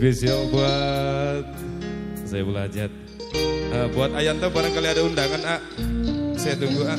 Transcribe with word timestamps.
Spesial 0.00 0.48
buat 0.48 1.44
saya 2.24 2.40
belajar. 2.40 2.88
Uh, 3.68 3.84
buat 3.92 4.16
Ayanto 4.16 4.48
barangkali 4.48 4.88
ada 4.96 5.04
undangan, 5.04 5.42
A. 5.44 5.56
Saya 6.40 6.56
tunggu, 6.56 6.88
A. 6.88 6.96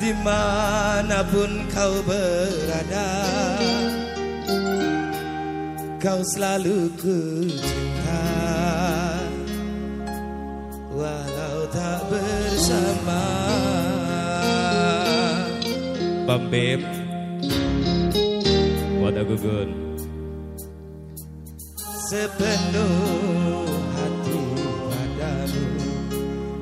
Di 0.00 0.16
mana 0.24 1.20
pun 1.28 1.68
kau 1.76 2.00
berada 2.08 3.08
Kau 6.00 6.24
selalu 6.24 6.88
ku 6.96 7.44
cinta 7.52 8.35
Walau 10.96 11.68
tak 11.68 12.08
bersama 12.08 13.24
Bang 16.24 16.48
Beb. 16.48 16.80
Buat 18.96 19.20
aku 19.20 19.36
Gun. 19.36 19.70
Sepenuh 22.06 23.66
hati 23.98 24.40
padamu 24.88 25.66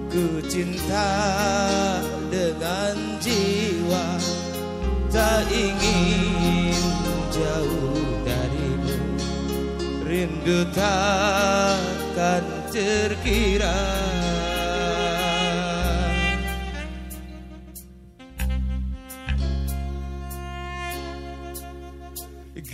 Ku 0.08 0.40
cinta 0.48 1.10
dengan 2.32 2.96
jiwa 3.20 4.16
Tak 5.12 5.44
ingin 5.52 6.80
jauh 7.28 8.08
darimu 8.24 8.96
Rindu 10.00 10.64
takkan 10.72 12.44
terkira 12.72 14.03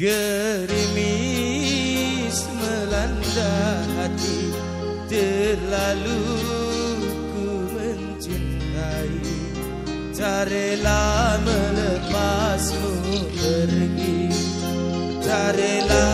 Gerimis 0.00 1.28
melanda 2.56 3.84
hati 4.00 4.48
Terlalu 5.04 6.24
ku 7.28 7.68
mencintai. 7.76 9.12
Tak 10.16 10.48
rela 10.48 11.36
melepasmu 11.44 12.96
pergi 13.28 14.32
Tak 15.20 15.52
rela 15.60 16.08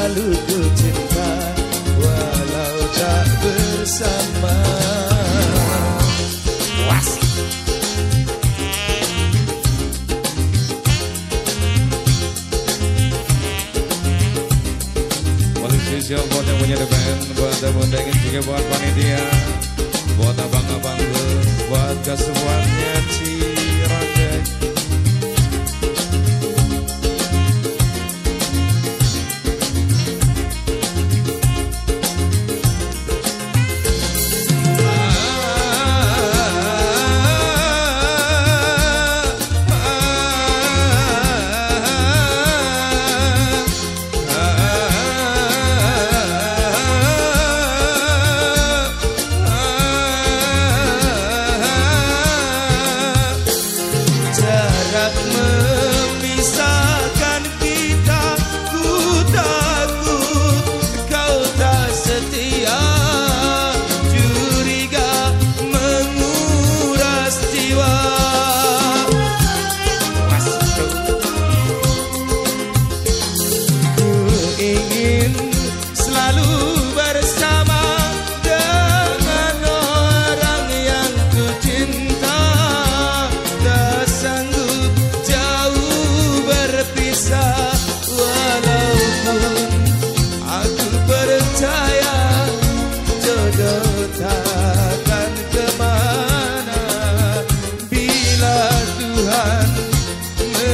selalu 0.00 0.32
ku 0.48 0.60
cinta 0.80 1.30
walau 2.00 2.76
tak 2.96 3.26
bersama. 3.44 4.56
Wasi. 6.88 7.20
Masih 15.60 15.80
spesial 15.84 16.24
buat 16.32 16.44
yang 16.48 16.58
punya 16.64 16.76
depan 16.80 17.16
Buat 17.36 17.54
teman 17.60 17.88
dengan 17.92 18.16
juga 18.24 18.40
buat 18.48 18.64
panitia. 18.72 19.20
Buat 20.16 20.36
abang-abang 20.36 21.00
Buat 21.68 21.96
kesemuanya 22.08 22.92
Cie 23.12 23.39